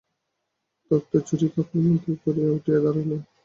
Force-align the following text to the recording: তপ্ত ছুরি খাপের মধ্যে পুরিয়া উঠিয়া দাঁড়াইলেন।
তপ্ত 0.91 1.11
ছুরি 1.27 1.47
খাপের 1.53 1.81
মধ্যে 1.85 2.11
পুরিয়া 2.21 2.49
উঠিয়া 2.57 2.79
দাঁড়াইলেন। 2.83 3.21